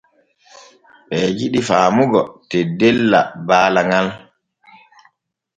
Ɓee 1.09 1.27
jidi 1.37 1.59
faamugo 1.69 2.21
teddella 2.49 3.19
baala 3.47 3.81
ŋal. 3.89 4.07